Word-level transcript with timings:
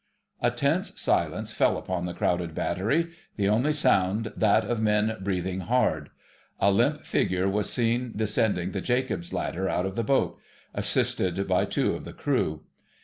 _"A 0.47 0.49
tense 0.49 0.99
silence 0.99 1.51
fell 1.51 1.77
upon 1.77 2.07
the 2.07 2.15
crowded 2.15 2.55
battery: 2.55 3.11
the 3.37 3.47
only 3.47 3.71
sound 3.71 4.33
that 4.35 4.65
of 4.65 4.81
men 4.81 5.15
breathing 5.21 5.59
hard. 5.59 6.09
A 6.59 6.71
limp 6.71 7.03
figure 7.05 7.47
was 7.47 7.69
seen 7.71 8.11
descending 8.15 8.71
the 8.71 8.81
Jacob's 8.81 9.31
ladder 9.31 9.69
out 9.69 9.85
of 9.85 9.95
the 9.95 10.03
boat, 10.03 10.39
assisted 10.73 11.47
by 11.47 11.65
two 11.65 11.93
of 11.93 12.03
the 12.05 12.13
crew. 12.13 12.63